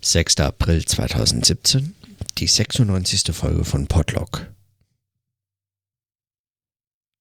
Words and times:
6. 0.00 0.40
April 0.40 0.84
2017, 0.84 1.94
die 2.38 2.46
96. 2.46 3.34
Folge 3.34 3.64
von 3.64 3.86
Podlog. 3.86 4.46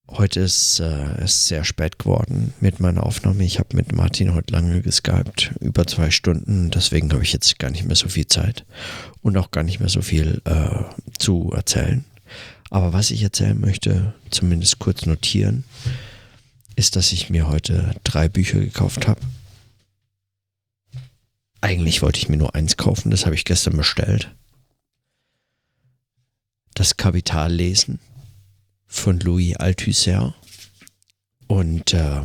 Heute 0.10 0.42
ist 0.42 0.80
äh, 0.80 1.22
es 1.24 1.48
sehr 1.48 1.66
spät 1.66 2.00
geworden 2.00 2.54
mit 2.62 2.80
meiner 2.80 3.04
Aufnahme. 3.04 3.44
Ich 3.44 3.60
habe 3.60 3.76
mit 3.76 3.94
Martin 3.94 4.34
heute 4.34 4.54
lange 4.54 4.82
geskypt, 4.82 5.52
über 5.60 5.86
zwei 5.86 6.12
Stunden. 6.12 6.70
Deswegen 6.70 7.12
habe 7.12 7.24
ich 7.24 7.34
jetzt 7.34 7.60
gar 7.60 7.72
nicht 7.72 7.86
mehr 7.86 7.96
so 7.96 8.08
viel 8.08 8.28
Zeit 8.28 8.66
und 9.22 9.36
auch 9.38 9.52
gar 9.52 9.64
nicht 9.64 9.80
mehr 9.80 9.90
so 9.90 10.02
viel 10.02 10.42
äh, 10.46 10.84
zu 11.18 11.52
erzählen. 11.54 12.06
Aber 12.70 12.94
was 12.94 13.12
ich 13.12 13.24
erzählen 13.24 13.60
möchte, 13.60 14.14
zumindest 14.30 14.80
kurz 14.80 15.06
notieren, 15.06 15.64
ist, 16.76 16.96
dass 16.96 17.12
ich 17.12 17.30
mir 17.30 17.50
heute 17.50 17.96
drei 18.04 18.30
Bücher 18.30 18.60
gekauft 18.60 19.08
habe. 19.08 19.20
Eigentlich 21.62 22.02
wollte 22.02 22.20
ich 22.20 22.30
mir 22.30 22.38
nur 22.38 22.56
eins 22.56 22.78
kaufen, 22.78 23.10
das 23.10 23.26
habe 23.26 23.36
ich 23.36 23.46
gestern 23.46 23.78
bestellt. 23.78 24.36
Das 26.74 26.98
Kapital 26.98 27.52
lesen 27.52 28.00
von 28.86 29.20
Louis 29.20 29.56
Althusser. 29.56 30.36
Und 31.48 31.94
äh, 31.94 32.22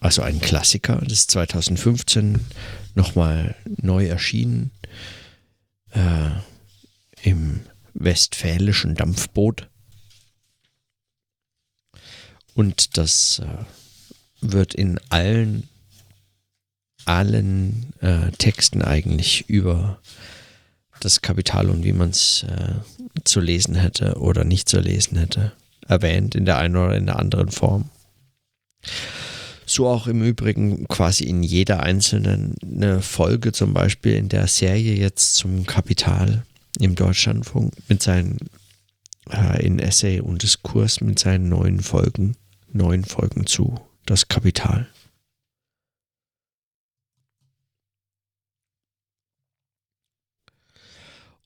also 0.00 0.22
ein 0.22 0.40
Klassiker, 0.40 0.96
das 0.96 1.12
ist 1.12 1.30
2015 1.30 2.40
nochmal 2.94 3.54
neu 3.80 4.06
erschienen 4.06 4.72
äh, 5.90 6.30
im 7.22 7.60
westfälischen 7.94 8.94
Dampfboot. 8.94 9.68
Und 12.54 12.96
das 12.96 13.38
äh, 13.38 13.64
wird 14.40 14.74
in 14.74 14.98
allen, 15.08 15.68
allen 17.06 17.92
äh, 18.00 18.30
Texten 18.38 18.82
eigentlich 18.82 19.48
über 19.48 19.98
das 21.00 21.22
Kapital 21.22 21.68
und 21.70 21.84
wie 21.84 21.92
man 21.92 22.10
es 22.10 22.44
äh, 22.44 22.74
zu 23.24 23.40
lesen 23.40 23.74
hätte 23.74 24.18
oder 24.18 24.44
nicht 24.44 24.68
zu 24.68 24.80
lesen 24.80 25.18
hätte, 25.18 25.52
erwähnt 25.86 26.34
in 26.34 26.44
der 26.44 26.58
einen 26.58 26.76
oder 26.76 26.96
in 26.96 27.06
der 27.06 27.18
anderen 27.18 27.50
Form. 27.50 27.90
So 29.66 29.88
auch 29.88 30.06
im 30.06 30.22
Übrigen 30.22 30.86
quasi 30.88 31.24
in 31.24 31.42
jeder 31.42 31.82
einzelnen 31.82 32.56
eine 32.62 33.00
Folge, 33.00 33.52
zum 33.52 33.72
Beispiel 33.72 34.14
in 34.14 34.28
der 34.28 34.46
Serie 34.46 34.94
jetzt 34.94 35.36
zum 35.36 35.66
Kapital 35.66 36.44
im 36.78 36.94
Deutschlandfunk 36.94 37.72
mit 37.88 38.02
seinen 38.02 38.38
äh, 39.30 39.64
in 39.64 39.78
Essay 39.78 40.20
und 40.20 40.42
Diskurs 40.42 41.00
mit 41.00 41.18
seinen 41.18 41.48
neuen 41.48 41.80
Folgen, 41.80 42.36
neuen 42.72 43.04
Folgen 43.04 43.46
zu 43.46 43.80
das 44.06 44.28
Kapital. 44.28 44.88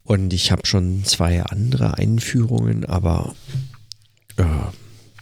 Und 0.07 0.33
ich 0.33 0.53
habe 0.53 0.65
schon 0.67 1.05
zwei 1.05 1.43
andere 1.43 1.99
Einführungen, 1.99 2.85
aber 2.85 3.35
äh, 4.37 4.45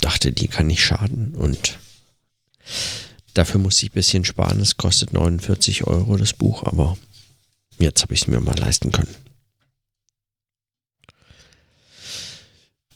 dachte, 0.01 0.31
die 0.31 0.47
kann 0.47 0.67
nicht 0.67 0.85
schaden. 0.85 1.35
Und 1.35 1.79
dafür 3.33 3.61
muss 3.61 3.83
ich 3.83 3.91
ein 3.91 3.95
bisschen 3.95 4.27
sparen. 4.27 4.61
Es 4.61 4.77
kostet 4.77 5.15
49 5.15 5.87
Euro 5.87 6.19
das 6.19 6.35
Buch, 6.35 6.65
aber 6.65 6.99
jetzt 7.79 8.03
habe 8.03 8.13
ich 8.13 8.23
es 8.23 8.27
mir 8.27 8.41
mal 8.41 8.59
leisten 8.59 8.93
können. 8.93 9.15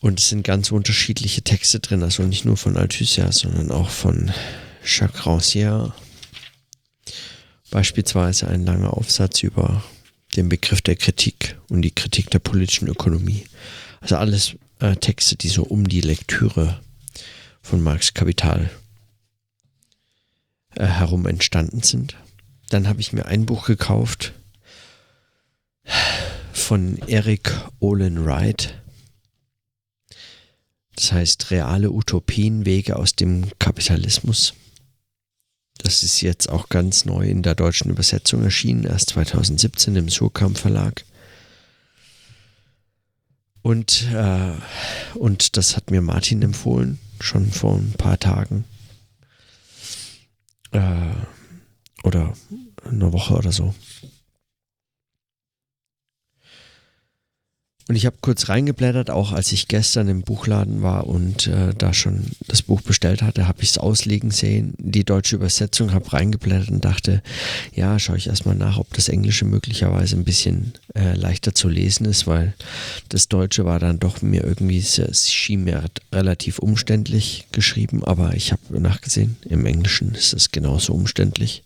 Und 0.00 0.20
es 0.20 0.28
sind 0.28 0.42
ganz 0.42 0.70
unterschiedliche 0.70 1.40
Texte 1.40 1.80
drin, 1.80 2.02
also 2.02 2.22
nicht 2.22 2.44
nur 2.44 2.58
von 2.58 2.76
Althusser, 2.76 3.32
sondern 3.32 3.70
auch 3.70 3.88
von 3.88 4.30
Jacques 4.84 5.22
Rancière. 5.22 5.92
Beispielsweise 7.70 8.46
ein 8.46 8.66
langer 8.66 8.94
Aufsatz 8.94 9.42
über 9.42 9.82
den 10.36 10.48
Begriff 10.48 10.82
der 10.82 10.96
Kritik 10.96 11.56
und 11.68 11.82
die 11.82 11.90
Kritik 11.90 12.30
der 12.30 12.38
politischen 12.38 12.88
Ökonomie. 12.88 13.44
Also 14.00 14.16
alles 14.16 14.54
äh, 14.80 14.96
Texte, 14.96 15.36
die 15.36 15.48
so 15.48 15.64
um 15.64 15.88
die 15.88 16.00
Lektüre 16.00 16.80
von 17.62 17.82
Marx 17.82 18.14
Kapital 18.14 18.70
äh, 20.76 20.86
herum 20.86 21.26
entstanden 21.26 21.82
sind. 21.82 22.16
Dann 22.70 22.86
habe 22.86 23.00
ich 23.00 23.12
mir 23.12 23.26
ein 23.26 23.46
Buch 23.46 23.66
gekauft 23.66 24.32
von 26.52 26.98
Eric 27.06 27.50
Olin 27.80 28.24
Wright. 28.24 28.74
Das 30.94 31.12
heißt 31.12 31.50
Reale 31.50 31.90
Utopien, 31.90 32.66
Wege 32.66 32.96
aus 32.96 33.14
dem 33.14 33.46
Kapitalismus. 33.58 34.54
Das 35.88 36.02
ist 36.02 36.20
jetzt 36.20 36.50
auch 36.50 36.68
ganz 36.68 37.06
neu 37.06 37.26
in 37.26 37.42
der 37.42 37.54
deutschen 37.54 37.90
Übersetzung 37.90 38.42
erschienen, 38.42 38.84
erst 38.84 39.08
2017 39.08 39.96
im 39.96 40.10
Surkamp 40.10 40.58
Verlag. 40.58 41.06
Und, 43.62 44.06
äh, 44.12 44.52
und 45.14 45.56
das 45.56 45.76
hat 45.76 45.90
mir 45.90 46.02
Martin 46.02 46.42
empfohlen, 46.42 46.98
schon 47.20 47.50
vor 47.50 47.76
ein 47.76 47.94
paar 47.96 48.18
Tagen. 48.18 48.64
Äh, 50.72 51.14
oder 52.02 52.34
eine 52.84 53.10
Woche 53.14 53.36
oder 53.36 53.50
so. 53.50 53.74
Und 57.88 57.96
ich 57.96 58.04
habe 58.04 58.16
kurz 58.20 58.50
reingeblättert, 58.50 59.08
auch 59.08 59.32
als 59.32 59.50
ich 59.50 59.66
gestern 59.66 60.08
im 60.08 60.20
Buchladen 60.20 60.82
war 60.82 61.06
und 61.06 61.46
äh, 61.46 61.72
da 61.74 61.94
schon 61.94 62.26
das 62.46 62.60
Buch 62.60 62.82
bestellt 62.82 63.22
hatte, 63.22 63.48
habe 63.48 63.62
ich 63.62 63.70
es 63.70 63.78
auslegen 63.78 64.30
sehen, 64.30 64.74
die 64.76 65.04
deutsche 65.04 65.36
Übersetzung, 65.36 65.94
habe 65.94 66.12
reingeblättert 66.12 66.68
und 66.68 66.84
dachte, 66.84 67.22
ja, 67.74 67.98
schaue 67.98 68.18
ich 68.18 68.26
erstmal 68.26 68.56
nach, 68.56 68.76
ob 68.76 68.92
das 68.92 69.08
Englische 69.08 69.46
möglicherweise 69.46 70.16
ein 70.16 70.24
bisschen 70.24 70.74
äh, 70.94 71.14
leichter 71.14 71.54
zu 71.54 71.70
lesen 71.70 72.04
ist, 72.04 72.26
weil 72.26 72.52
das 73.08 73.28
Deutsche 73.28 73.64
war 73.64 73.78
dann 73.78 73.98
doch 73.98 74.20
mir 74.20 74.44
irgendwie, 74.44 74.78
es 74.78 75.30
schien 75.30 75.64
mir 75.64 75.82
relativ 76.12 76.58
umständlich 76.58 77.46
geschrieben, 77.52 78.04
aber 78.04 78.34
ich 78.34 78.52
habe 78.52 78.80
nachgesehen, 78.80 79.38
im 79.48 79.64
Englischen 79.64 80.14
ist 80.14 80.34
es 80.34 80.52
genauso 80.52 80.92
umständlich. 80.92 81.64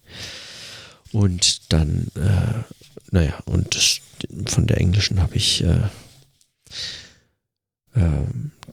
Und 1.11 1.72
dann, 1.72 2.06
äh, 2.15 2.62
naja, 3.11 3.34
und 3.44 3.75
das, 3.75 3.99
von 4.47 4.69
der 4.69 4.78
englischen 4.78 5.21
habe 5.21 5.34
ich 5.34 5.65
äh, 5.65 5.81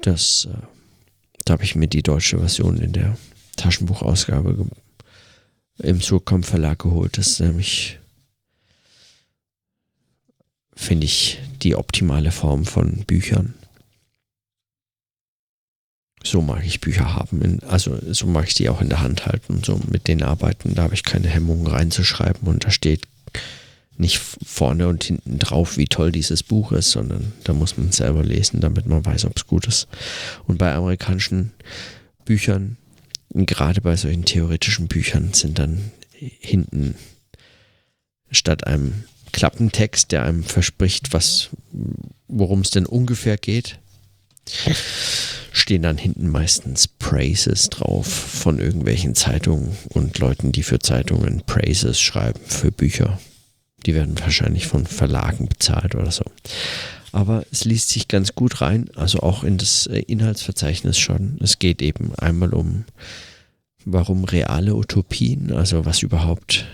das, 0.02 0.48
äh, 0.52 0.58
da 1.46 1.54
habe 1.54 1.64
ich 1.64 1.76
mir 1.76 1.88
die 1.88 2.04
deutsche 2.04 2.40
Version 2.40 2.78
in 2.78 2.94
der 2.94 3.18
Taschenbuchausgabe 3.58 4.68
im 5.80 6.02
Surkamp 6.02 6.46
Verlag 6.46 6.80
geholt. 6.80 7.18
Das 7.18 7.28
ist 7.28 7.40
nämlich, 7.40 8.00
finde 10.76 11.06
ich, 11.06 11.40
die 11.62 11.76
optimale 11.76 12.32
Form 12.32 12.66
von 12.66 13.04
Büchern. 13.06 13.54
So 16.24 16.42
mag 16.42 16.66
ich 16.66 16.82
Bücher 16.82 17.14
haben. 17.14 17.60
Also 17.68 17.98
so 18.14 18.28
mag 18.28 18.48
ich 18.48 18.54
die 18.54 18.70
auch 18.70 18.82
in 18.82 18.90
der 18.90 19.02
Hand 19.02 19.26
halten 19.26 19.54
und 19.54 19.66
so 19.66 19.80
mit 19.90 20.08
denen 20.08 20.24
arbeiten. 20.24 20.76
Da 20.76 20.84
habe 20.84 20.94
ich 20.94 21.04
keine 21.04 21.30
Hemmungen 21.30 21.68
reinzuschreiben 21.68 22.48
und 22.48 22.66
da 22.66 22.72
steht 22.72 23.08
nicht 24.00 24.18
vorne 24.18 24.88
und 24.88 25.04
hinten 25.04 25.40
drauf, 25.40 25.78
wie 25.78 25.86
toll 25.86 26.12
dieses 26.12 26.42
Buch 26.42 26.72
ist, 26.72 26.92
sondern 26.92 27.34
da 27.44 27.54
muss 27.54 27.78
man 27.78 27.92
selber 27.92 28.24
lesen, 28.24 28.62
damit 28.62 28.88
man 28.88 29.06
weiß, 29.06 29.26
ob 29.26 29.36
es 29.36 29.46
gut 29.46 29.68
ist. 29.68 29.88
Und 30.48 30.58
bei 30.58 30.74
amerikanischen 30.74 31.52
Büchern, 32.24 32.78
gerade 33.34 33.82
bei 33.82 33.96
solchen 33.98 34.24
theoretischen 34.24 34.88
Büchern, 34.88 35.34
sind 35.34 35.60
dann 35.60 35.92
hinten 36.12 36.96
statt 38.32 38.66
einem 38.68 39.04
Klappentext, 39.34 40.12
der 40.12 40.24
einem 40.24 40.44
verspricht, 40.44 41.12
was, 41.12 41.50
worum 42.28 42.62
es 42.62 42.72
denn 42.72 42.86
ungefähr 42.86 43.38
geht, 43.38 43.80
stehen 45.52 45.82
dann 45.82 45.98
hinten 45.98 46.30
meistens 46.30 46.88
Praises 46.88 47.70
drauf 47.70 48.08
von 48.08 48.60
irgendwelchen 48.60 49.14
Zeitungen 49.14 49.76
und 49.90 50.18
Leuten, 50.20 50.54
die 50.54 50.64
für 50.64 50.80
Zeitungen 50.80 51.44
Praises 51.46 52.00
schreiben 52.00 52.40
für 52.46 52.72
Bücher. 52.72 53.20
Die 53.86 53.94
werden 53.96 54.20
wahrscheinlich 54.20 54.68
von 54.68 54.86
Verlagen 54.86 55.48
bezahlt 55.48 55.96
oder 55.96 56.12
so. 56.12 56.24
Aber 57.12 57.44
es 57.52 57.66
liest 57.66 57.90
sich 57.90 58.08
ganz 58.08 58.36
gut 58.36 58.62
rein, 58.62 58.90
also 58.96 59.22
auch 59.22 59.44
in 59.44 59.58
das 59.58 59.88
äh, 59.88 60.00
Inhaltsverzeichnis 60.00 60.98
schon. 60.98 61.40
Es 61.42 61.60
geht 61.60 61.82
eben 61.82 62.14
einmal 62.16 62.54
um, 62.54 62.86
warum 63.86 64.26
reale 64.26 64.76
Utopien, 64.76 65.52
also 65.52 65.86
was 65.86 66.04
überhaupt, 66.04 66.68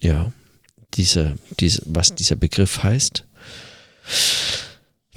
ja, 0.00 0.32
diese, 0.94 1.36
diese, 1.60 1.82
was 1.86 2.14
dieser 2.14 2.36
Begriff 2.36 2.82
heißt. 2.82 3.24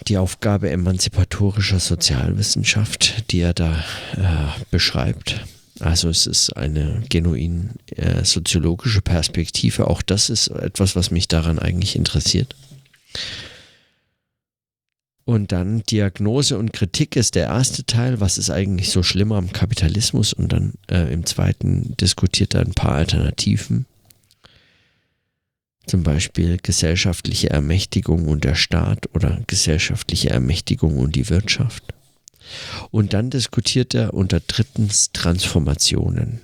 Die 0.07 0.17
Aufgabe 0.17 0.69
emanzipatorischer 0.69 1.79
Sozialwissenschaft, 1.79 3.31
die 3.31 3.39
er 3.39 3.53
da 3.53 3.83
äh, 4.15 4.63
beschreibt 4.69 5.45
also 5.79 6.09
es 6.09 6.25
ist 6.25 6.55
eine 6.57 7.03
genuin 7.09 7.71
äh, 7.95 8.23
soziologische 8.23 9.01
Perspektive. 9.01 9.87
Auch 9.87 10.01
das 10.01 10.29
ist 10.29 10.47
etwas, 10.47 10.95
was 10.95 11.11
mich 11.11 11.27
daran 11.27 11.59
eigentlich 11.59 11.95
interessiert. 11.95 12.55
Und 15.25 15.51
dann 15.51 15.83
Diagnose 15.83 16.57
und 16.57 16.71
Kritik 16.71 17.17
ist 17.17 17.35
der 17.35 17.47
erste 17.47 17.85
Teil. 17.85 18.21
Was 18.21 18.37
ist 18.37 18.49
eigentlich 18.49 18.91
so 18.91 19.03
schlimm 19.03 19.33
am 19.33 19.51
Kapitalismus? 19.51 20.31
Und 20.31 20.53
dann 20.53 20.73
äh, 20.89 21.11
im 21.13 21.25
zweiten 21.25 21.97
diskutiert 21.97 22.55
er 22.55 22.61
ein 22.61 22.73
paar 22.73 22.93
Alternativen 22.93 23.85
Zum 25.85 26.03
Beispiel 26.03 26.57
gesellschaftliche 26.63 27.49
Ermächtigung 27.49 28.29
und 28.29 28.45
der 28.45 28.55
Staat 28.55 29.13
oder 29.13 29.41
gesellschaftliche 29.47 30.29
Ermächtigung 30.29 30.97
und 30.97 31.15
die 31.17 31.29
Wirtschaft. 31.29 31.93
Und 32.91 33.13
dann 33.13 33.29
diskutiert 33.29 33.93
er 33.93 34.13
unter 34.13 34.39
drittens 34.39 35.11
Transformationen. 35.11 36.41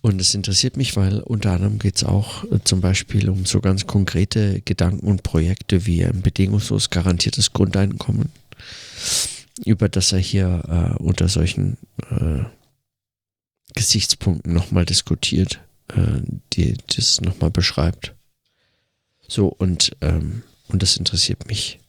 Und 0.00 0.20
es 0.20 0.34
interessiert 0.34 0.76
mich, 0.76 0.96
weil 0.96 1.20
unter 1.20 1.52
anderem 1.52 1.78
geht 1.78 1.96
es 1.96 2.04
auch 2.04 2.44
äh, 2.44 2.60
zum 2.62 2.80
Beispiel 2.80 3.28
um 3.28 3.46
so 3.46 3.60
ganz 3.60 3.86
konkrete 3.86 4.60
Gedanken 4.62 5.06
und 5.06 5.22
Projekte 5.22 5.86
wie 5.86 6.04
ein 6.04 6.22
bedingungslos 6.22 6.90
garantiertes 6.90 7.52
Grundeinkommen, 7.52 8.30
über 9.64 9.88
das 9.88 10.12
er 10.12 10.20
hier 10.20 10.62
äh, 10.98 11.02
unter 11.02 11.28
solchen 11.28 11.78
äh, 12.10 12.44
Gesichtspunkten 13.74 14.54
nochmal 14.54 14.86
diskutiert, 14.86 15.60
äh, 15.88 16.22
die 16.52 16.76
das 16.96 17.20
nochmal 17.20 17.50
beschreibt. 17.50 18.14
So, 19.26 19.48
und, 19.48 19.96
ähm, 20.00 20.42
und 20.68 20.82
das 20.82 20.96
interessiert 20.96 21.48
mich. 21.48 21.80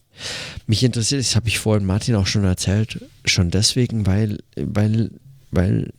Mich 0.67 0.83
interessiert, 0.83 1.21
das 1.21 1.35
habe 1.35 1.47
ich 1.47 1.59
vorhin 1.59 1.85
Martin 1.85 2.15
auch 2.15 2.27
schon 2.27 2.43
erzählt, 2.43 3.03
schon 3.25 3.51
deswegen, 3.51 4.05
weil, 4.05 4.39
weil, 4.55 5.11
weil 5.51 5.91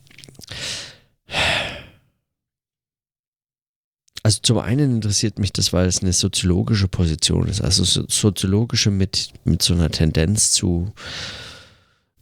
also 4.23 4.39
zum 4.41 4.59
einen 4.59 4.95
interessiert 4.95 5.39
mich 5.39 5.51
das, 5.51 5.73
weil 5.73 5.87
es 5.87 6.01
eine 6.01 6.13
soziologische 6.13 6.87
Position 6.87 7.47
ist, 7.47 7.61
also 7.61 7.83
soziologische 7.83 8.91
mit, 8.91 9.33
mit 9.43 9.61
so 9.61 9.73
einer 9.73 9.89
Tendenz 9.89 10.51
zu 10.51 10.93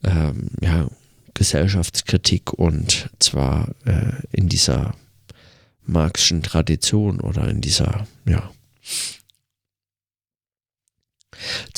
ähm, 0.04 0.50
ja, 0.62 0.88
Gesellschaftskritik 1.34 2.54
und 2.54 3.10
zwar 3.20 3.70
äh, 3.86 4.14
in 4.32 4.50
dieser 4.50 4.96
marxischen 5.84 6.44
Tradition 6.44 7.20
oder 7.20 7.48
in 7.50 7.62
dieser, 7.62 8.08
ja. 8.26 8.50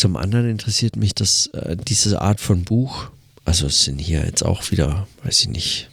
Zum 0.01 0.17
anderen 0.17 0.49
interessiert 0.49 0.95
mich, 0.95 1.13
dass 1.13 1.45
äh, 1.53 1.77
diese 1.77 2.21
Art 2.21 2.41
von 2.41 2.63
Buch, 2.63 3.11
also 3.45 3.67
es 3.67 3.83
sind 3.83 3.99
hier 3.99 4.25
jetzt 4.25 4.41
auch 4.41 4.71
wieder, 4.71 5.07
weiß 5.21 5.41
ich 5.41 5.49
nicht, 5.49 5.91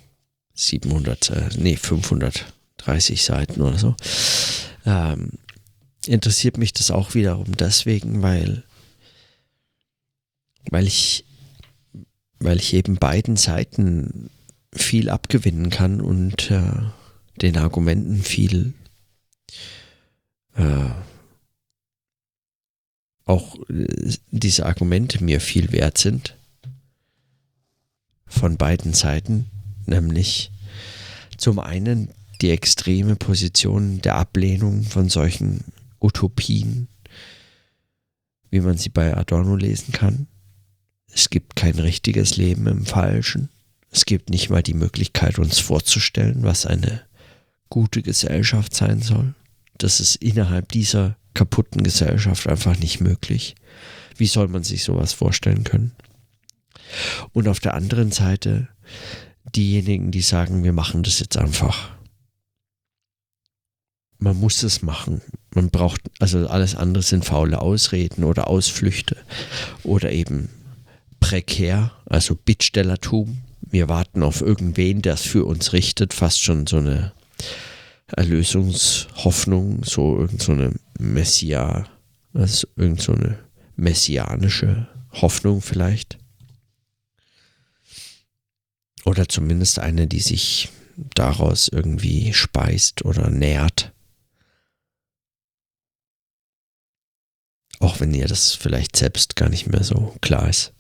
700, 0.55 1.29
äh, 1.29 1.49
nee, 1.59 1.77
500 1.77 2.47
30 2.79 3.23
Seiten 3.23 3.61
oder 3.61 3.77
so. 3.77 3.95
Ähm, 4.87 5.33
interessiert 6.07 6.57
mich 6.57 6.73
das 6.73 6.91
auch 6.91 7.13
wiederum 7.13 7.55
deswegen, 7.55 8.23
weil, 8.23 8.63
weil 10.71 10.87
ich, 10.87 11.27
weil 12.39 12.57
ich 12.57 12.73
eben 12.73 12.97
beiden 12.97 13.37
Seiten 13.37 14.31
viel 14.73 15.11
abgewinnen 15.11 15.69
kann 15.69 16.01
und 16.01 16.51
äh, 16.51 16.73
den 17.43 17.59
Argumenten 17.59 18.23
viel 18.23 18.73
äh, 20.57 20.89
auch 23.29 23.57
äh, 23.69 24.15
diese 24.31 24.67
Argumente 24.67 25.23
mir 25.23 25.41
viel 25.41 25.71
wert 25.73 25.99
sind 25.99 26.37
von 28.27 28.57
beiden 28.57 28.93
Seiten, 28.93 29.47
nämlich 29.87 30.51
zum 31.37 31.59
einen 31.59 32.11
die 32.41 32.51
extreme 32.51 33.17
Position 33.17 34.01
der 34.01 34.17
Ablehnung 34.17 34.85
von 34.85 35.09
solchen 35.09 35.65
Utopien, 36.01 36.89
wie 38.51 38.61
man 38.61 38.77
sie 38.77 38.91
bei 38.91 39.17
Adorno 39.17 39.57
lesen 39.57 39.93
kann. 39.93 40.27
Es 41.13 41.31
gibt 41.31 41.57
kein 41.57 41.79
richtiges 41.79 42.37
Leben 42.37 42.67
im 42.67 42.87
Falschen. 42.87 43.49
Es 43.91 44.05
gibt 44.05 44.31
nicht 44.31 44.51
mal 44.51 44.63
die 44.63 44.75
Möglichkeit, 44.75 45.39
uns 45.39 45.59
vorzustellen, 45.59 46.43
was 46.43 46.67
eine 46.67 47.03
gute 47.71 48.03
Gesellschaft 48.03 48.75
sein 48.75 49.01
soll. 49.03 49.35
Das 49.79 50.01
ist 50.01 50.17
innerhalb 50.17 50.71
dieser 50.73 51.17
kaputten 51.39 51.83
Gesellschaft 51.83 52.49
einfach 52.49 52.77
nicht 52.79 53.01
möglich. 53.01 53.55
Wie 54.17 54.27
soll 54.27 54.49
man 54.49 54.65
sich 54.65 54.83
sowas 54.83 55.13
vorstellen 55.13 55.65
können? 55.65 55.93
Und 57.33 57.49
auf 57.49 57.61
der 57.61 57.75
anderen 57.75 58.11
Seite 58.13 58.69
diejenigen, 59.55 60.11
die 60.11 60.21
sagen, 60.21 60.65
wir 60.65 60.73
machen 60.73 61.03
das 61.03 61.21
jetzt 61.21 61.37
einfach 61.37 61.99
man 64.19 64.39
muss 64.39 64.63
es 64.63 64.83
machen. 64.83 65.23
Man 65.55 65.71
braucht, 65.71 66.03
also 66.19 66.47
alles 66.49 66.75
andere 66.75 67.03
sind 67.03 67.25
faule 67.25 67.61
Ausreden 67.61 68.25
oder 68.25 68.49
Ausflüchte 68.49 69.17
oder 69.85 70.13
eben 70.13 70.49
prekär, 71.21 71.93
also 72.07 72.35
Bittstellertum. 72.35 73.39
Wir 73.61 73.89
warten 73.89 74.23
auf 74.23 74.41
irgendwen, 74.41 75.03
der 75.03 75.15
es 75.15 75.23
für 75.23 75.45
uns 75.45 75.73
richtet, 75.73 76.15
fast 76.15 76.43
schon 76.43 76.67
so 76.67 76.79
eine 76.79 77.13
Erlösungshoffnung, 78.09 79.85
so 79.85 80.19
irgend 80.19 80.43
so 80.43 80.53
Messia, 80.99 81.89
also 82.35 82.67
irgend 82.77 83.01
so 83.01 83.13
eine 83.13 83.39
messianische 83.77 84.89
Hoffnung 85.13 85.63
vielleicht. 85.63 86.19
Oder 89.05 89.29
zumindest 89.29 89.79
eine, 89.79 90.07
die 90.07 90.21
sich 90.21 90.71
daraus 90.97 91.69
irgendwie 91.69 92.35
speist 92.35 93.05
oder 93.05 93.31
nährt. 93.31 93.93
Auch 97.81 98.01
wenn 98.01 98.13
ihr 98.13 98.27
das 98.27 98.55
vielleicht 98.55 98.97
selbst 98.97 99.37
gar 99.37 99.49
nicht 99.49 99.69
mehr 99.69 99.85
so 99.85 100.17
klar 100.21 100.49
ist. 100.49 100.73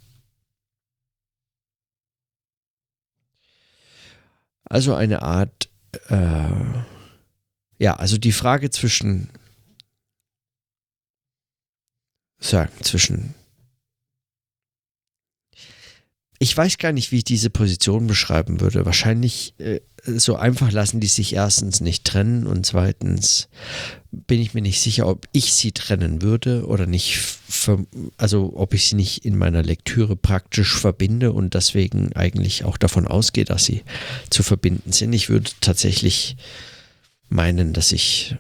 Also 4.65 4.94
eine 4.94 5.23
Art, 5.23 5.70
äh, 6.09 6.82
ja, 7.79 7.97
also 7.97 8.19
die 8.19 8.32
Frage 8.32 8.70
zwischen, 8.70 9.31
sagen, 12.38 12.73
zwischen 12.82 13.35
ich 16.40 16.56
weiß 16.56 16.79
gar 16.79 16.93
nicht, 16.93 17.11
wie 17.11 17.19
ich 17.19 17.25
diese 17.25 17.50
Position 17.50 18.06
beschreiben 18.06 18.61
würde. 18.61 18.87
Wahrscheinlich 18.87 19.55
äh, 19.58 19.81
so 20.05 20.37
einfach 20.37 20.70
lassen 20.70 21.00
die 21.00 21.08
sich 21.08 21.35
erstens 21.35 21.81
nicht 21.81 22.05
trennen 22.05 22.46
und 22.46 22.64
zweitens 22.64 23.49
bin 24.11 24.40
ich 24.40 24.55
mir 24.55 24.62
nicht 24.62 24.81
sicher, 24.81 25.08
ob 25.08 25.26
ich 25.32 25.52
sie 25.52 25.73
trennen 25.73 26.23
würde 26.23 26.67
oder 26.67 26.87
nicht, 26.87 27.20
also 28.17 28.52
ob 28.55 28.73
ich 28.73 28.88
sie 28.88 28.94
nicht 28.94 29.25
in 29.25 29.37
meiner 29.37 29.62
Lektüre 29.62 30.14
praktisch 30.17 30.76
verbinde 30.76 31.32
und 31.32 31.55
deswegen 31.55 32.12
eigentlich 32.14 32.64
auch 32.64 32.79
davon 32.79 33.08
ausgehe, 33.08 33.44
dass 33.44 33.64
sie 33.64 33.82
zu 34.31 34.43
verbinden 34.43 34.93
sind. 34.93 35.12
Ich 35.12 35.29
würde 35.29 35.50
tatsächlich 35.61 36.37
meinen, 37.29 37.73
dass 37.73 37.91
ich, 37.91 38.37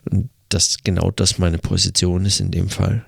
dass 0.48 0.78
genau 0.84 1.10
das 1.10 1.38
meine 1.38 1.58
Position 1.58 2.24
ist 2.24 2.40
in 2.40 2.52
dem 2.52 2.68
Fall 2.68 3.04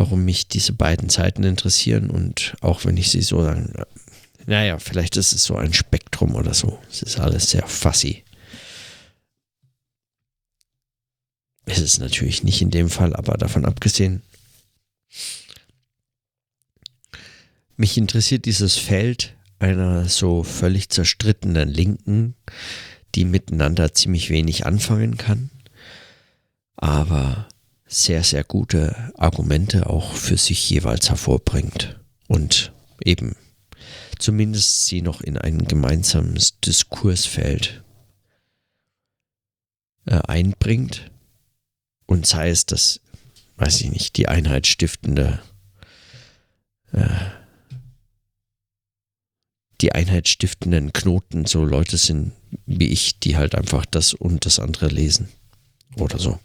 warum 0.00 0.24
mich 0.24 0.48
diese 0.48 0.72
beiden 0.72 1.10
Seiten 1.10 1.44
interessieren 1.44 2.08
und 2.08 2.56
auch 2.62 2.86
wenn 2.86 2.96
ich 2.96 3.10
sie 3.10 3.20
so 3.20 3.42
sagen, 3.42 3.74
naja, 4.46 4.78
vielleicht 4.78 5.18
ist 5.18 5.34
es 5.34 5.44
so 5.44 5.56
ein 5.56 5.74
Spektrum 5.74 6.34
oder 6.36 6.54
so. 6.54 6.78
Es 6.90 7.02
ist 7.02 7.20
alles 7.20 7.50
sehr 7.50 7.66
fussy. 7.66 8.24
Es 11.66 11.80
ist 11.80 11.98
natürlich 11.98 12.42
nicht 12.42 12.62
in 12.62 12.70
dem 12.70 12.88
Fall, 12.88 13.14
aber 13.14 13.34
davon 13.34 13.66
abgesehen, 13.66 14.22
mich 17.76 17.98
interessiert 17.98 18.46
dieses 18.46 18.78
Feld 18.78 19.36
einer 19.58 20.08
so 20.08 20.44
völlig 20.44 20.88
zerstrittenen 20.88 21.68
Linken, 21.68 22.36
die 23.14 23.26
miteinander 23.26 23.92
ziemlich 23.92 24.30
wenig 24.30 24.64
anfangen 24.64 25.18
kann, 25.18 25.50
aber 26.76 27.48
sehr, 27.92 28.22
sehr 28.22 28.44
gute 28.44 29.12
Argumente 29.16 29.90
auch 29.90 30.14
für 30.14 30.36
sich 30.36 30.70
jeweils 30.70 31.10
hervorbringt 31.10 31.98
und 32.28 32.72
eben 33.04 33.34
zumindest 34.16 34.86
sie 34.86 35.02
noch 35.02 35.20
in 35.20 35.36
ein 35.36 35.64
gemeinsames 35.64 36.60
Diskursfeld 36.60 37.82
äh, 40.06 40.20
einbringt 40.28 41.10
und 42.06 42.26
sei 42.26 42.50
es 42.50 42.64
das, 42.64 43.00
weiß 43.56 43.80
ich 43.80 43.90
nicht, 43.90 44.16
die 44.16 44.28
einheitsstiftende 44.28 45.42
äh, 46.92 47.08
die 49.80 49.92
einheitsstiftenden 49.92 50.92
Knoten 50.92 51.44
so 51.44 51.64
Leute 51.64 51.96
sind 51.96 52.32
wie 52.66 52.88
ich, 52.88 53.18
die 53.18 53.36
halt 53.36 53.56
einfach 53.56 53.84
das 53.84 54.14
und 54.14 54.46
das 54.46 54.60
andere 54.60 54.88
lesen 54.88 55.28
oder 55.96 56.18
so. 56.18 56.38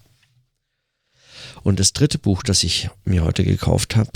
Und 1.66 1.80
das 1.80 1.94
dritte 1.94 2.20
Buch, 2.20 2.44
das 2.44 2.62
ich 2.62 2.92
mir 3.06 3.24
heute 3.24 3.44
gekauft 3.44 3.96
habe, 3.96 4.12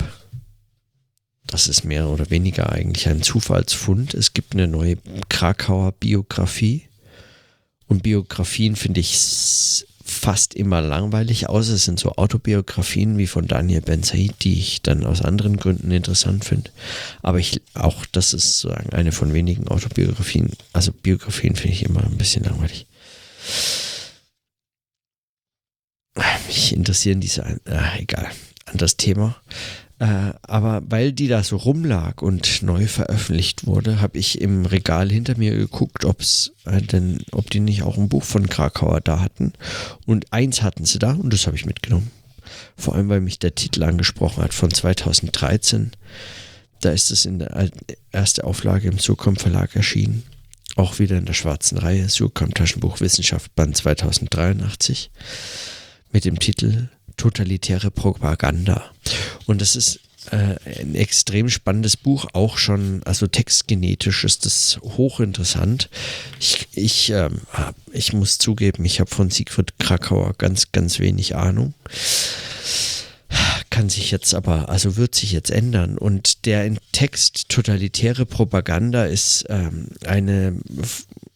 das 1.48 1.66
ist 1.66 1.82
mehr 1.82 2.06
oder 2.06 2.30
weniger 2.30 2.70
eigentlich 2.70 3.08
ein 3.08 3.22
Zufallsfund. 3.22 4.14
Es 4.14 4.34
gibt 4.34 4.54
eine 4.54 4.68
neue 4.68 4.98
Krakauer 5.28 5.90
Biografie. 5.90 6.84
Und 7.88 8.04
Biografien 8.04 8.76
finde 8.76 9.00
ich 9.00 9.18
fast 10.04 10.54
immer 10.54 10.80
langweilig, 10.80 11.48
außer 11.48 11.74
es 11.74 11.86
sind 11.86 11.98
so 11.98 12.12
Autobiografien 12.12 13.18
wie 13.18 13.26
von 13.26 13.48
Daniel 13.48 13.80
Ben 13.80 14.04
Said, 14.04 14.34
die 14.42 14.60
ich 14.60 14.82
dann 14.82 15.04
aus 15.04 15.20
anderen 15.20 15.56
Gründen 15.56 15.90
interessant 15.90 16.44
finde. 16.44 16.70
Aber 17.20 17.40
ich, 17.40 17.62
auch 17.74 18.06
das 18.12 18.32
ist 18.32 18.60
sozusagen 18.60 18.92
eine 18.92 19.10
von 19.10 19.34
wenigen 19.34 19.66
Autobiografien. 19.66 20.52
Also 20.72 20.92
Biografien 20.92 21.56
finde 21.56 21.74
ich 21.74 21.84
immer 21.84 22.04
ein 22.04 22.16
bisschen 22.16 22.44
langweilig. 22.44 22.86
Mich 26.70 26.76
interessieren 26.76 27.18
diese, 27.20 27.42
äh, 27.64 28.00
egal, 28.00 28.28
an 28.66 28.76
das 28.76 28.96
Thema. 28.96 29.34
Äh, 29.98 30.34
aber 30.42 30.82
weil 30.88 31.12
die 31.12 31.26
da 31.26 31.42
so 31.42 31.56
rumlag 31.56 32.22
und 32.22 32.62
neu 32.62 32.86
veröffentlicht 32.86 33.66
wurde, 33.66 34.00
habe 34.00 34.18
ich 34.18 34.40
im 34.40 34.64
Regal 34.66 35.10
hinter 35.10 35.36
mir 35.36 35.56
geguckt, 35.56 36.04
ob's 36.04 36.52
äh, 36.66 36.80
denn, 36.80 37.24
ob 37.32 37.50
die 37.50 37.58
nicht 37.58 37.82
auch 37.82 37.98
ein 37.98 38.08
Buch 38.08 38.22
von 38.22 38.48
Krakauer 38.48 39.00
da 39.00 39.20
hatten. 39.20 39.52
Und 40.06 40.32
eins 40.32 40.62
hatten 40.62 40.84
sie 40.84 41.00
da 41.00 41.14
und 41.14 41.32
das 41.32 41.48
habe 41.48 41.56
ich 41.56 41.66
mitgenommen. 41.66 42.12
Vor 42.76 42.94
allem, 42.94 43.08
weil 43.08 43.20
mich 43.20 43.40
der 43.40 43.56
Titel 43.56 43.82
angesprochen 43.82 44.44
hat 44.44 44.54
von 44.54 44.70
2013. 44.70 45.90
Da 46.82 46.90
ist 46.90 47.10
es 47.10 47.24
in 47.24 47.40
der 47.40 47.68
ersten 48.12 48.42
Auflage 48.42 48.88
im 48.88 49.00
Surkamp 49.00 49.40
Verlag 49.40 49.74
erschienen. 49.74 50.22
Auch 50.76 51.00
wieder 51.00 51.18
in 51.18 51.24
der 51.24 51.34
schwarzen 51.34 51.78
Reihe, 51.78 52.08
Surkamp 52.08 52.54
Taschenbuch 52.54 53.00
Wissenschaft 53.00 53.56
Band 53.56 53.76
2083 53.76 55.10
mit 56.12 56.24
dem 56.24 56.38
Titel 56.38 56.88
Totalitäre 57.16 57.90
Propaganda. 57.90 58.90
Und 59.46 59.60
das 59.60 59.76
ist 59.76 60.00
äh, 60.30 60.56
ein 60.80 60.94
extrem 60.94 61.48
spannendes 61.48 61.96
Buch, 61.96 62.26
auch 62.32 62.58
schon, 62.58 63.02
also 63.04 63.26
textgenetisch 63.26 64.24
ist 64.24 64.46
das 64.46 64.78
hochinteressant. 64.82 65.90
Ich, 66.38 66.68
ich, 66.72 67.10
äh, 67.10 67.30
ich 67.92 68.12
muss 68.12 68.38
zugeben, 68.38 68.84
ich 68.84 69.00
habe 69.00 69.10
von 69.10 69.30
Siegfried 69.30 69.78
Krakauer 69.78 70.34
ganz, 70.38 70.72
ganz 70.72 70.98
wenig 70.98 71.36
Ahnung. 71.36 71.74
Kann 73.70 73.88
sich 73.88 74.10
jetzt 74.10 74.34
aber, 74.34 74.68
also 74.68 74.96
wird 74.96 75.14
sich 75.14 75.32
jetzt 75.32 75.50
ändern. 75.50 75.96
Und 75.96 76.44
der 76.46 76.74
Text 76.92 77.48
Totalitäre 77.48 78.26
Propaganda 78.26 79.04
ist 79.04 79.46
ähm, 79.48 79.88
eine, 80.04 80.56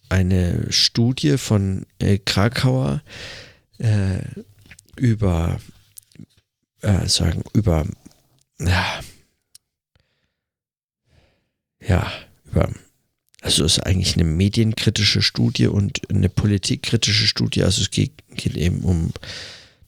eine 0.08 0.66
Studie 0.70 1.38
von 1.38 1.86
äh, 2.00 2.18
Krakauer 2.18 3.02
äh, 3.78 4.18
über, 4.96 5.60
äh, 6.80 7.06
sagen, 7.08 7.42
über, 7.52 7.86
ja, 8.58 9.00
ja, 11.80 12.12
über, 12.46 12.70
also 13.40 13.64
es 13.64 13.78
ist 13.78 13.84
eigentlich 13.84 14.14
eine 14.16 14.24
medienkritische 14.24 15.22
Studie 15.22 15.66
und 15.66 16.00
eine 16.10 16.28
politikkritische 16.28 17.26
Studie. 17.26 17.62
Also 17.62 17.82
es 17.82 17.90
geht, 17.90 18.12
geht 18.34 18.56
eben 18.56 18.80
um 18.80 19.12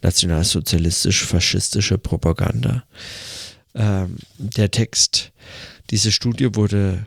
nationalsozialistisch-faschistische 0.02 1.96
Propaganda. 1.98 2.84
Ähm, 3.74 4.18
der 4.38 4.70
Text, 4.70 5.32
diese 5.90 6.12
Studie 6.12 6.54
wurde 6.54 7.06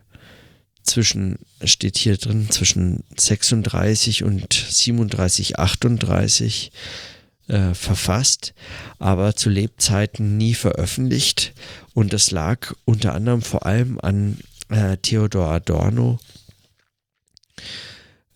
zwischen, 0.83 1.37
steht 1.63 1.97
hier 1.97 2.17
drin, 2.17 2.49
zwischen 2.49 3.03
36 3.17 4.23
und 4.23 4.53
37, 4.53 5.59
38 5.59 6.71
äh, 7.49 7.73
verfasst, 7.73 8.53
aber 8.97 9.35
zu 9.35 9.49
Lebzeiten 9.49 10.37
nie 10.37 10.53
veröffentlicht. 10.53 11.53
Und 11.93 12.13
das 12.13 12.31
lag 12.31 12.73
unter 12.85 13.13
anderem 13.13 13.41
vor 13.41 13.65
allem 13.65 13.99
an 13.99 14.37
äh, 14.69 14.97
Theodor 14.97 15.47
Adorno 15.49 16.19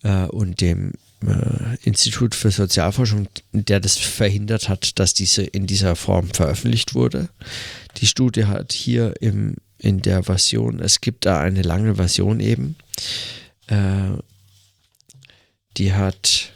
äh, 0.02 0.26
und 0.26 0.60
dem 0.60 0.92
äh, 1.26 1.76
Institut 1.82 2.34
für 2.34 2.50
Sozialforschung, 2.50 3.28
der 3.52 3.80
das 3.80 3.96
verhindert 3.96 4.68
hat, 4.68 4.98
dass 4.98 5.14
diese 5.14 5.42
in 5.42 5.66
dieser 5.66 5.96
Form 5.96 6.28
veröffentlicht 6.28 6.94
wurde. 6.94 7.28
Die 7.98 8.06
Studie 8.06 8.44
hat 8.44 8.72
hier 8.72 9.14
im, 9.20 9.56
in 9.78 10.02
der 10.02 10.24
Version, 10.24 10.80
es 10.80 11.00
gibt 11.00 11.24
da 11.26 11.40
eine 11.40 11.62
lange 11.62 11.96
Version 11.96 12.40
eben, 12.40 12.76
äh, 13.68 14.18
die 15.76 15.92
hat 15.92 16.52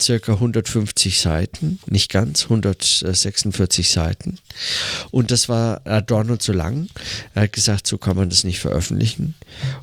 circa 0.00 0.34
150 0.34 1.20
Seiten, 1.20 1.78
nicht 1.86 2.10
ganz, 2.10 2.44
146 2.44 3.90
Seiten. 3.90 4.38
Und 5.10 5.30
das 5.30 5.48
war 5.48 5.82
Adorno 5.86 6.36
zu 6.36 6.52
lang. 6.52 6.88
Er 7.34 7.42
hat 7.42 7.52
gesagt, 7.52 7.86
so 7.86 7.98
kann 7.98 8.16
man 8.16 8.30
das 8.30 8.44
nicht 8.44 8.60
veröffentlichen. 8.60 9.34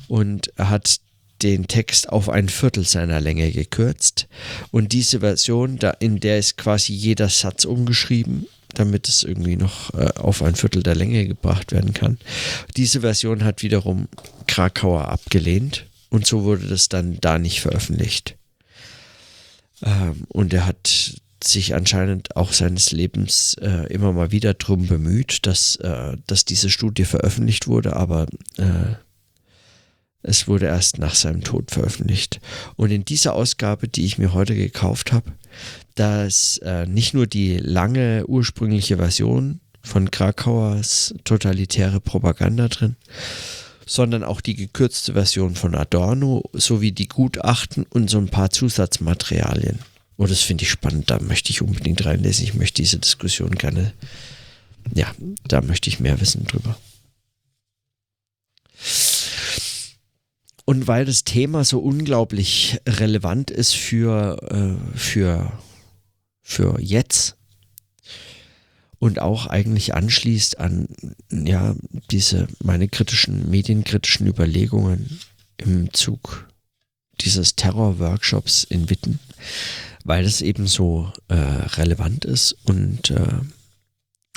Und 0.08 0.52
er 0.56 0.70
hat 0.70 1.00
den 1.42 1.68
Text 1.68 2.08
auf 2.08 2.28
ein 2.28 2.48
Viertel 2.48 2.84
seiner 2.84 3.20
Länge 3.20 3.50
gekürzt. 3.52 4.28
Und 4.70 4.92
diese 4.92 5.20
Version, 5.20 5.78
in 6.00 6.20
der 6.20 6.38
ist 6.38 6.56
quasi 6.56 6.92
jeder 6.92 7.28
Satz 7.28 7.64
umgeschrieben, 7.64 8.46
damit 8.74 9.08
es 9.08 9.22
irgendwie 9.22 9.56
noch 9.56 9.94
äh, 9.94 10.10
auf 10.18 10.42
ein 10.42 10.54
Viertel 10.54 10.82
der 10.82 10.94
Länge 10.94 11.26
gebracht 11.26 11.72
werden 11.72 11.94
kann. 11.94 12.18
Diese 12.76 13.00
Version 13.00 13.44
hat 13.44 13.62
wiederum 13.62 14.08
Krakauer 14.46 15.08
abgelehnt 15.08 15.86
und 16.10 16.26
so 16.26 16.44
wurde 16.44 16.66
das 16.66 16.88
dann 16.88 17.18
da 17.20 17.38
nicht 17.38 17.60
veröffentlicht. 17.60 18.36
Ähm, 19.84 20.24
und 20.28 20.52
er 20.52 20.66
hat 20.66 21.20
sich 21.42 21.74
anscheinend 21.74 22.36
auch 22.36 22.52
seines 22.52 22.90
Lebens 22.92 23.54
äh, 23.60 23.86
immer 23.92 24.12
mal 24.12 24.32
wieder 24.32 24.54
darum 24.54 24.86
bemüht, 24.86 25.46
dass, 25.46 25.76
äh, 25.76 26.16
dass 26.26 26.44
diese 26.44 26.68
Studie 26.70 27.04
veröffentlicht 27.04 27.68
wurde, 27.68 27.94
aber 27.94 28.26
äh, 28.56 28.96
es 30.22 30.48
wurde 30.48 30.66
erst 30.66 30.98
nach 30.98 31.14
seinem 31.14 31.42
Tod 31.42 31.70
veröffentlicht. 31.70 32.40
Und 32.76 32.90
in 32.90 33.04
dieser 33.04 33.34
Ausgabe, 33.34 33.86
die 33.88 34.04
ich 34.04 34.18
mir 34.18 34.32
heute 34.32 34.54
gekauft 34.54 35.12
habe, 35.12 35.32
da 35.94 36.24
ist 36.24 36.58
äh, 36.58 36.86
nicht 36.86 37.14
nur 37.14 37.26
die 37.26 37.58
lange 37.58 38.26
ursprüngliche 38.26 38.96
Version 38.96 39.60
von 39.80 40.10
Krakauers 40.10 41.14
totalitäre 41.24 42.00
Propaganda 42.00 42.68
drin, 42.68 42.96
sondern 43.88 44.22
auch 44.22 44.42
die 44.42 44.54
gekürzte 44.54 45.14
Version 45.14 45.54
von 45.54 45.74
Adorno 45.74 46.44
sowie 46.52 46.92
die 46.92 47.08
Gutachten 47.08 47.86
und 47.88 48.10
so 48.10 48.18
ein 48.18 48.28
paar 48.28 48.50
Zusatzmaterialien. 48.50 49.78
Oh, 50.18 50.26
das 50.26 50.42
finde 50.42 50.64
ich 50.64 50.70
spannend, 50.70 51.10
da 51.10 51.18
möchte 51.20 51.50
ich 51.50 51.62
unbedingt 51.62 52.04
reinlesen. 52.04 52.44
Ich 52.44 52.54
möchte 52.54 52.82
diese 52.82 52.98
Diskussion 52.98 53.52
gerne, 53.52 53.94
ja, 54.94 55.10
da 55.46 55.62
möchte 55.62 55.88
ich 55.88 56.00
mehr 56.00 56.20
wissen 56.20 56.44
drüber. 56.44 56.76
Und 60.66 60.86
weil 60.86 61.06
das 61.06 61.24
Thema 61.24 61.64
so 61.64 61.78
unglaublich 61.78 62.78
relevant 62.86 63.50
ist 63.50 63.74
für, 63.74 64.36
äh, 64.50 64.98
für, 64.98 65.50
für 66.42 66.78
jetzt, 66.78 67.37
und 68.98 69.20
auch 69.20 69.46
eigentlich 69.46 69.94
anschließt 69.94 70.58
an 70.58 70.88
ja 71.30 71.74
diese 72.10 72.48
meine 72.62 72.88
kritischen 72.88 73.48
medienkritischen 73.50 74.26
Überlegungen 74.26 75.20
im 75.56 75.92
Zug 75.92 76.48
dieses 77.20 77.56
Terror-Workshops 77.56 78.64
in 78.64 78.90
Witten, 78.90 79.18
weil 80.04 80.24
es 80.24 80.40
eben 80.40 80.66
so 80.66 81.12
äh, 81.28 81.34
relevant 81.34 82.24
ist 82.24 82.56
und 82.64 83.10
äh, 83.10 83.40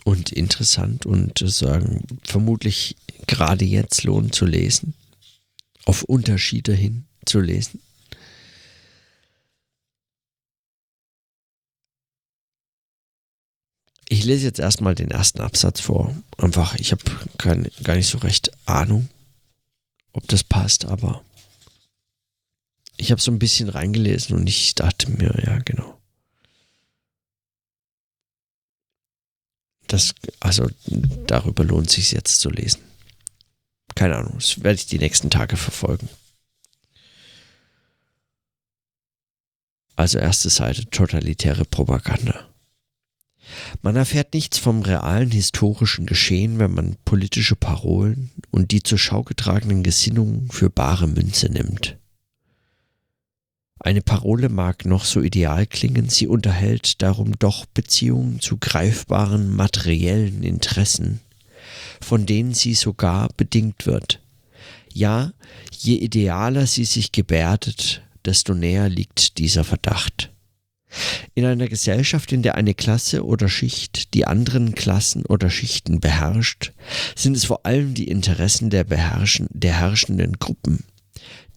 und 0.03 0.31
interessant 0.31 1.05
und 1.05 1.41
äh, 1.41 1.47
sagen 1.47 2.05
vermutlich 2.23 2.95
gerade 3.27 3.65
jetzt 3.65 4.03
lohnt 4.03 4.33
zu 4.33 4.45
lesen, 4.45 4.93
auf 5.85 6.03
Unterschiede 6.03 6.73
hin 6.73 7.05
zu 7.25 7.39
lesen. 7.39 7.81
Ich 14.11 14.25
lese 14.25 14.43
jetzt 14.43 14.59
erstmal 14.59 14.93
den 14.93 15.09
ersten 15.09 15.39
Absatz 15.39 15.79
vor. 15.79 16.13
Einfach, 16.37 16.75
ich 16.75 16.91
habe 16.91 17.01
gar 17.37 17.95
nicht 17.95 18.09
so 18.09 18.17
recht 18.17 18.51
Ahnung, 18.65 19.07
ob 20.11 20.27
das 20.27 20.43
passt, 20.43 20.83
aber 20.83 21.23
ich 22.97 23.11
habe 23.11 23.21
so 23.21 23.31
ein 23.31 23.39
bisschen 23.39 23.69
reingelesen 23.69 24.35
und 24.35 24.47
ich 24.47 24.75
dachte 24.75 25.09
mir, 25.09 25.33
ja, 25.45 25.59
genau. 25.59 25.97
Das, 29.87 30.13
also 30.41 30.69
darüber 31.25 31.63
lohnt 31.63 31.87
es 31.87 31.93
sich 31.93 32.11
jetzt 32.11 32.41
zu 32.41 32.49
lesen. 32.49 32.81
Keine 33.95 34.17
Ahnung, 34.17 34.33
das 34.39 34.61
werde 34.61 34.75
ich 34.75 34.87
die 34.87 34.99
nächsten 34.99 35.29
Tage 35.29 35.55
verfolgen. 35.55 36.09
Also 39.95 40.17
erste 40.17 40.49
Seite, 40.49 40.85
totalitäre 40.89 41.63
Propaganda. 41.63 42.51
Man 43.81 43.95
erfährt 43.95 44.33
nichts 44.33 44.57
vom 44.57 44.81
realen 44.81 45.31
historischen 45.31 46.05
Geschehen, 46.05 46.59
wenn 46.59 46.73
man 46.73 46.97
politische 47.05 47.55
Parolen 47.55 48.31
und 48.51 48.71
die 48.71 48.83
zur 48.83 48.97
Schau 48.97 49.23
getragenen 49.23 49.83
Gesinnungen 49.83 50.49
für 50.51 50.69
bare 50.69 51.07
Münze 51.07 51.51
nimmt. 51.51 51.97
Eine 53.83 54.01
Parole 54.01 54.49
mag 54.49 54.85
noch 54.85 55.05
so 55.05 55.21
ideal 55.21 55.65
klingen, 55.65 56.07
sie 56.07 56.27
unterhält 56.27 57.01
darum 57.01 57.37
doch 57.39 57.65
Beziehungen 57.65 58.39
zu 58.39 58.57
greifbaren 58.57 59.49
materiellen 59.55 60.43
Interessen, 60.43 61.19
von 61.99 62.27
denen 62.27 62.53
sie 62.53 62.75
sogar 62.75 63.29
bedingt 63.37 63.87
wird. 63.87 64.21
Ja, 64.93 65.33
je 65.71 65.95
idealer 65.95 66.67
sie 66.67 66.85
sich 66.85 67.11
gebärdet, 67.11 68.03
desto 68.23 68.53
näher 68.53 68.87
liegt 68.87 69.39
dieser 69.39 69.63
Verdacht. 69.63 70.31
In 71.35 71.45
einer 71.45 71.67
Gesellschaft, 71.67 72.31
in 72.31 72.41
der 72.41 72.55
eine 72.55 72.73
Klasse 72.73 73.25
oder 73.25 73.47
Schicht 73.47 74.13
die 74.13 74.27
anderen 74.27 74.75
Klassen 74.75 75.25
oder 75.25 75.49
Schichten 75.49 75.99
beherrscht, 75.99 76.73
sind 77.15 77.37
es 77.37 77.45
vor 77.45 77.65
allem 77.65 77.93
die 77.93 78.07
Interessen 78.07 78.69
der, 78.69 78.83
beherrschen, 78.83 79.47
der 79.51 79.79
herrschenden 79.79 80.39
Gruppen, 80.39 80.83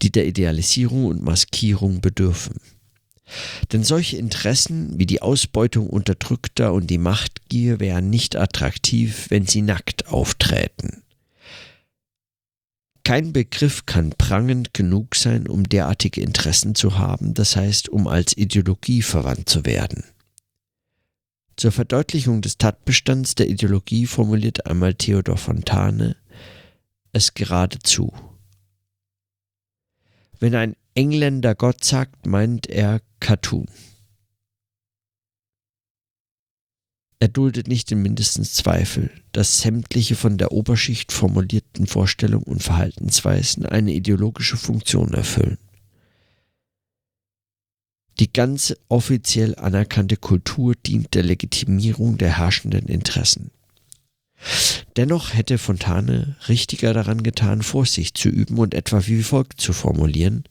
die 0.01 0.11
der 0.11 0.25
Idealisierung 0.25 1.05
und 1.05 1.23
Maskierung 1.23 2.01
bedürfen. 2.01 2.55
Denn 3.73 3.83
solche 3.83 4.17
Interessen 4.17 4.99
wie 4.99 5.07
die 5.07 5.21
Ausbeutung 5.21 5.89
Unterdrückter 5.89 6.73
und 6.73 6.87
die 6.89 6.99
Machtgier 6.99 7.79
wären 7.79 8.09
nicht 8.09 8.35
attraktiv, 8.35 9.27
wenn 9.29 9.47
sie 9.47 9.63
nackt 9.63 10.07
aufträten. 10.07 11.04
Kein 13.05 13.33
Begriff 13.33 13.85
kann 13.85 14.09
prangend 14.17 14.73
genug 14.73 15.15
sein, 15.15 15.47
um 15.47 15.63
derartige 15.63 16.21
Interessen 16.21 16.73
zu 16.73 16.97
haben, 16.97 17.35
das 17.35 17.55
heißt, 17.55 17.87
um 17.87 18.07
als 18.07 18.35
Ideologie 18.35 19.03
verwandt 19.03 19.47
zu 19.47 19.63
werden. 19.63 20.03
Zur 21.55 21.71
Verdeutlichung 21.71 22.41
des 22.41 22.57
Tatbestands 22.57 23.35
der 23.35 23.47
Ideologie 23.47 24.07
formuliert 24.07 24.65
einmal 24.65 24.95
Theodor 24.95 25.37
Fontane 25.37 26.17
es 27.13 27.35
geradezu. 27.35 28.11
Wenn 30.39 30.55
ein 30.55 30.75
Engländer 30.95 31.53
Gott 31.53 31.83
sagt, 31.83 32.25
meint 32.25 32.67
er 32.67 33.01
Cartoon. 33.19 33.67
Er 37.19 37.29
duldet 37.29 37.67
nicht 37.67 37.91
den 37.91 38.01
mindesten 38.01 38.43
Zweifel, 38.43 39.09
dass 39.31 39.59
sämtliche 39.59 40.15
von 40.15 40.37
der 40.37 40.51
Oberschicht 40.51 41.11
formulierten 41.11 41.87
Vorstellungen 41.87 42.43
und 42.43 42.61
Verhaltensweisen 42.61 43.65
eine 43.65 43.93
ideologische 43.93 44.57
Funktion 44.57 45.13
erfüllen. 45.13 45.57
Die 48.19 48.31
ganze 48.31 48.77
offiziell 48.87 49.55
anerkannte 49.55 50.17
Kultur 50.17 50.73
dient 50.85 51.13
der 51.13 51.23
Legitimierung 51.23 52.17
der 52.17 52.37
herrschenden 52.37 52.87
Interessen. 52.87 53.51
Dennoch 54.95 55.33
hätte 55.33 55.57
Fontane 55.57 56.37
richtiger 56.47 56.93
daran 56.93 57.23
getan, 57.23 57.61
Vorsicht 57.61 58.17
zu 58.17 58.29
üben 58.29 58.57
und 58.57 58.73
etwa 58.73 59.05
wie 59.07 59.23
folgt 59.23 59.59
zu 59.59 59.73
formulieren. 59.73 60.45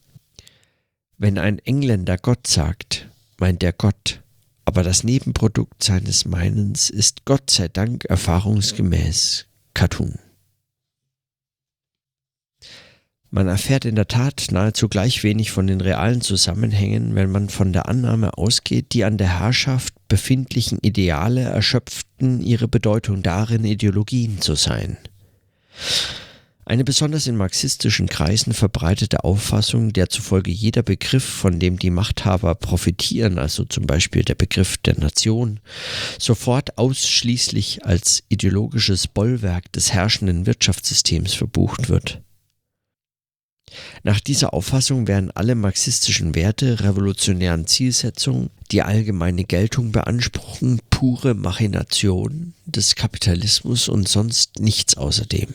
Wenn 1.17 1.39
ein 1.39 1.59
Engländer 1.61 2.19
Gott 2.19 2.47
sagt, 2.47 3.09
meint 3.39 3.63
er 3.63 3.73
Gott, 3.73 4.21
aber 4.65 4.83
das 4.83 5.05
Nebenprodukt 5.05 5.83
seines 5.83 6.25
Meinens 6.25 6.91
ist 6.91 7.25
Gott 7.25 7.51
sei 7.51 7.69
Dank 7.69 8.05
erfahrungsgemäß 8.05 9.47
Cartoon. 9.75 10.19
Man 13.31 13.49
erfährt 13.49 13.85
in 13.85 13.97
der 13.97 14.07
Tat 14.07 14.47
nahezu 14.53 14.89
gleich 14.89 15.25
wenig 15.25 15.51
von 15.51 15.67
den 15.67 15.81
realen 15.81 16.21
Zusammenhängen, 16.21 17.17
wenn 17.17 17.33
man 17.33 17.49
von 17.49 17.73
der 17.73 17.89
Annahme 17.89 18.39
ausgeht, 18.39 18.93
die 18.93 19.03
an 19.03 19.19
der 19.19 19.41
Herrschaft 19.41 19.93
befindlichen 20.07 20.79
Ideale 20.83 21.41
erschöpften 21.41 22.41
ihre 22.41 22.69
Bedeutung 22.69 23.25
darin, 23.25 23.65
Ideologien 23.65 24.41
zu 24.41 24.55
sein. 24.55 24.99
Eine 26.67 26.85
besonders 26.85 27.27
in 27.27 27.37
marxistischen 27.37 28.09
Kreisen 28.09 28.55
verbreitete 28.55 29.23
Auffassung, 29.23 29.93
der 29.93 30.09
zufolge 30.09 30.51
jeder 30.51 30.83
Begriff, 30.83 31.25
von 31.25 31.61
dem 31.61 31.79
die 31.79 31.91
Machthaber 31.91 32.55
profitieren, 32.55 33.39
also 33.39 33.65
zum 33.65 33.87
Beispiel 33.87 34.25
der 34.25 34.35
Begriff 34.35 34.79
der 34.79 34.99
Nation, 34.99 35.61
sofort 36.19 36.79
ausschließlich 36.79 37.85
als 37.85 38.23
ideologisches 38.31 39.09
Bollwerk 39.09 39.73
des 39.73 39.93
herrschenden 39.93 40.47
Wirtschaftssystems 40.47 41.35
verbucht 41.35 41.91
wird. 41.91 42.23
Nach 44.03 44.21
dieser 44.21 44.55
Auffassung 44.55 45.07
werden 45.07 45.31
alle 45.33 45.55
marxistischen 45.55 46.35
Werte, 46.35 46.81
revolutionären 46.81 47.67
Zielsetzungen, 47.67 48.51
die 48.71 48.83
allgemeine 48.83 49.45
Geltung 49.45 49.93
beanspruchen, 49.93 50.81
pure 50.91 51.35
Machination 51.35 52.55
des 52.65 52.95
Kapitalismus 52.95 53.89
und 53.89 54.09
sonst 54.09 54.61
nichts 54.61 54.97
außerdem. 54.97 55.55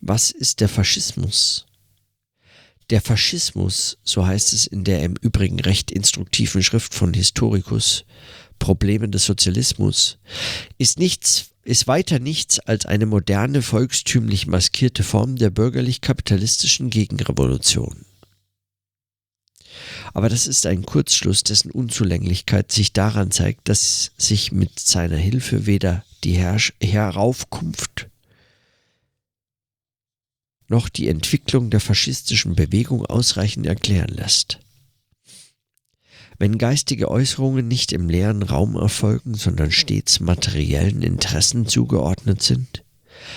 Was 0.00 0.30
ist 0.30 0.60
der 0.60 0.68
Faschismus? 0.68 1.66
Der 2.90 3.00
Faschismus, 3.00 3.98
so 4.04 4.26
heißt 4.26 4.52
es 4.52 4.66
in 4.66 4.84
der 4.84 5.02
im 5.02 5.14
Übrigen 5.20 5.60
recht 5.60 5.90
instruktiven 5.90 6.62
Schrift 6.62 6.94
von 6.94 7.12
Historikus 7.12 8.04
Probleme 8.58 9.08
des 9.08 9.24
Sozialismus, 9.24 10.18
ist 10.78 10.98
nichts, 10.98 11.50
ist 11.64 11.86
weiter 11.86 12.18
nichts 12.18 12.60
als 12.60 12.86
eine 12.86 13.06
moderne, 13.06 13.60
volkstümlich 13.60 14.46
maskierte 14.46 15.02
Form 15.02 15.36
der 15.36 15.50
bürgerlich-kapitalistischen 15.50 16.90
Gegenrevolution. 16.90 18.04
Aber 20.14 20.28
das 20.28 20.46
ist 20.46 20.64
ein 20.66 20.86
Kurzschluss, 20.86 21.44
dessen 21.44 21.70
Unzulänglichkeit 21.70 22.72
sich 22.72 22.92
daran 22.92 23.30
zeigt, 23.30 23.68
dass 23.68 24.12
sich 24.16 24.52
mit 24.52 24.78
seiner 24.78 25.16
Hilfe 25.16 25.66
weder 25.66 26.04
die 26.24 26.32
Herrsch 26.32 26.72
Heraufkunft 26.80 28.07
noch 30.68 30.88
die 30.88 31.08
Entwicklung 31.08 31.70
der 31.70 31.80
faschistischen 31.80 32.54
Bewegung 32.54 33.04
ausreichend 33.06 33.66
erklären 33.66 34.10
lässt. 34.10 34.60
Wenn 36.38 36.58
geistige 36.58 37.10
Äußerungen 37.10 37.66
nicht 37.66 37.92
im 37.92 38.08
leeren 38.08 38.42
Raum 38.42 38.76
erfolgen, 38.76 39.34
sondern 39.34 39.72
stets 39.72 40.20
materiellen 40.20 41.02
Interessen 41.02 41.66
zugeordnet 41.66 42.42
sind, 42.42 42.84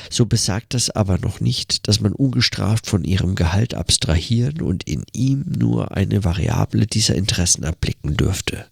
so 0.09 0.25
besagt 0.25 0.73
das 0.73 0.89
aber 0.91 1.17
noch 1.17 1.39
nicht, 1.39 1.87
dass 1.87 1.99
man 1.99 2.13
ungestraft 2.13 2.85
von 2.85 3.03
ihrem 3.03 3.35
Gehalt 3.35 3.73
abstrahieren 3.73 4.61
und 4.61 4.83
in 4.87 5.03
ihm 5.13 5.43
nur 5.47 5.97
eine 5.97 6.23
Variable 6.23 6.85
dieser 6.85 7.15
Interessen 7.15 7.63
erblicken 7.63 8.15
dürfte. 8.15 8.70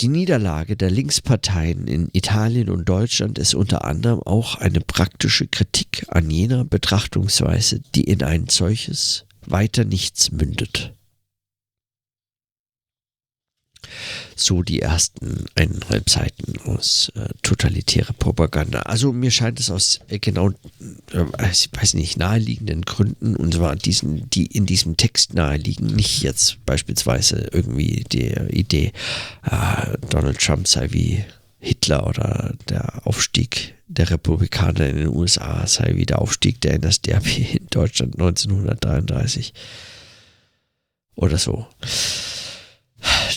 Die 0.00 0.08
Niederlage 0.08 0.76
der 0.76 0.90
Linksparteien 0.90 1.86
in 1.86 2.08
Italien 2.12 2.70
und 2.70 2.88
Deutschland 2.88 3.38
ist 3.38 3.54
unter 3.54 3.84
anderem 3.84 4.20
auch 4.20 4.56
eine 4.56 4.80
praktische 4.80 5.46
Kritik 5.46 6.06
an 6.08 6.30
jener 6.30 6.64
Betrachtungsweise, 6.64 7.80
die 7.94 8.04
in 8.04 8.22
ein 8.22 8.48
solches 8.48 9.26
weiter 9.46 9.84
nichts 9.84 10.32
mündet. 10.32 10.94
So 14.36 14.62
die 14.62 14.80
ersten 14.80 15.46
eineinhalb 15.54 16.08
Seiten 16.08 16.58
aus 16.64 17.12
äh, 17.14 17.28
totalitäre 17.42 18.12
Propaganda. 18.12 18.80
Also 18.82 19.12
mir 19.12 19.30
scheint 19.30 19.60
es 19.60 19.70
aus 19.70 20.00
äh, 20.08 20.18
genau, 20.18 20.50
äh, 20.50 21.50
ich 21.50 21.68
weiß 21.72 21.94
nicht, 21.94 22.16
naheliegenden 22.16 22.82
Gründen, 22.82 23.36
und 23.36 23.54
zwar 23.54 23.76
diesen, 23.76 24.28
die 24.30 24.46
in 24.46 24.66
diesem 24.66 24.96
Text 24.96 25.34
naheliegen, 25.34 25.86
nicht 25.86 26.22
jetzt 26.22 26.64
beispielsweise 26.66 27.48
irgendwie 27.52 28.04
die 28.10 28.32
Idee, 28.50 28.92
äh, 29.50 29.96
Donald 30.10 30.38
Trump 30.38 30.68
sei 30.68 30.88
wie 30.90 31.24
Hitler 31.58 32.06
oder 32.06 32.54
der 32.68 33.06
Aufstieg 33.06 33.74
der 33.86 34.10
Republikaner 34.10 34.88
in 34.88 34.96
den 34.96 35.08
USA 35.08 35.66
sei 35.66 35.92
wie 35.94 36.06
der 36.06 36.20
Aufstieg 36.20 36.60
der 36.60 36.78
NSDAP 36.78 37.26
in 37.54 37.66
Deutschland 37.70 38.14
1933 38.14 39.52
oder 41.14 41.38
so. 41.38 41.66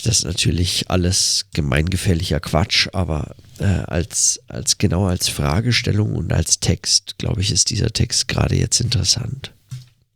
Das 0.06 0.18
ist 0.18 0.24
natürlich 0.24 0.88
alles 0.88 1.46
gemeingefährlicher 1.52 2.38
Quatsch, 2.38 2.86
aber 2.92 3.34
äh, 3.58 3.64
als, 3.64 4.40
als 4.46 4.78
genau 4.78 5.06
als 5.06 5.28
Fragestellung 5.28 6.14
und 6.14 6.32
als 6.32 6.60
Text, 6.60 7.18
glaube 7.18 7.40
ich, 7.40 7.50
ist 7.50 7.70
dieser 7.70 7.90
Text 7.90 8.28
gerade 8.28 8.54
jetzt 8.54 8.80
interessant. 8.80 9.52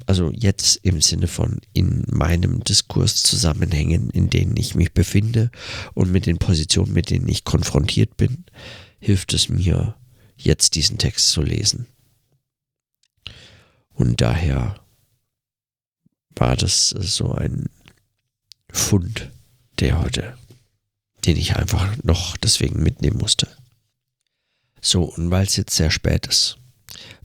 Also 0.06 0.30
jetzt 0.32 0.76
im 0.84 1.00
Sinne 1.00 1.26
von 1.26 1.60
in 1.72 2.04
meinem 2.06 2.62
Diskurs 2.62 3.24
Zusammenhängen, 3.24 4.10
in 4.10 4.30
denen 4.30 4.56
ich 4.56 4.76
mich 4.76 4.92
befinde 4.92 5.50
und 5.94 6.12
mit 6.12 6.26
den 6.26 6.38
Positionen, 6.38 6.92
mit 6.92 7.10
denen 7.10 7.28
ich 7.28 7.42
konfrontiert 7.42 8.16
bin, 8.16 8.44
hilft 9.00 9.32
es 9.34 9.48
mir, 9.48 9.96
jetzt 10.36 10.76
diesen 10.76 10.98
Text 10.98 11.30
zu 11.30 11.42
lesen. 11.42 11.88
Und 13.92 14.20
daher 14.20 14.76
war 16.36 16.54
das 16.54 16.90
so 16.90 17.32
ein 17.32 17.66
Fund 18.70 19.32
der 19.80 20.00
heute, 20.00 20.36
den 21.24 21.36
ich 21.36 21.56
einfach 21.56 21.96
noch 22.02 22.36
deswegen 22.36 22.82
mitnehmen 22.82 23.18
musste. 23.18 23.48
So, 24.80 25.04
und 25.04 25.30
weil 25.30 25.46
es 25.46 25.56
jetzt 25.56 25.74
sehr 25.74 25.90
spät 25.90 26.26
ist, 26.26 26.58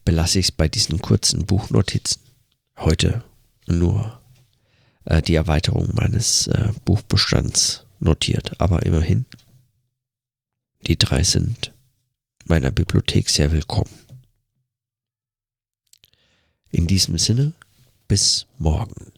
belasse 0.04 0.40
ich 0.40 0.48
es 0.48 0.52
bei 0.52 0.68
diesen 0.68 1.02
kurzen 1.02 1.46
Buchnotizen. 1.46 2.22
Heute 2.78 3.24
nur 3.66 4.20
äh, 5.06 5.22
die 5.22 5.36
Erweiterung 5.36 5.90
meines 5.94 6.48
äh, 6.48 6.74
Buchbestands 6.84 7.86
notiert, 8.00 8.60
aber 8.60 8.86
immerhin, 8.86 9.26
die 10.88 10.98
drei 10.98 11.24
sind 11.24 11.74
meiner 12.46 12.72
Bibliothek 12.72 13.30
sehr 13.30 13.52
willkommen. 13.52 13.90
In 16.72 16.88
diesem 16.88 17.18
Sinne, 17.18 17.54
bis 18.08 18.46
morgen. 18.60 19.15